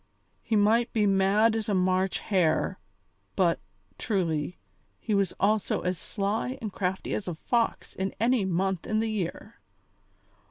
He 0.41 0.55
might 0.55 0.91
be 0.93 1.05
mad 1.05 1.55
as 1.55 1.69
a 1.69 1.75
March 1.75 2.21
hare, 2.21 2.79
but, 3.35 3.59
truly, 3.99 4.57
he 4.99 5.13
was 5.13 5.31
also 5.39 5.81
as 5.81 5.95
sly 5.99 6.57
and 6.59 6.73
crafty 6.73 7.13
as 7.13 7.27
a 7.27 7.35
fox 7.35 7.93
in 7.93 8.11
any 8.19 8.43
month 8.43 8.87
in 8.87 8.97
the 8.97 9.11
year. 9.11 9.59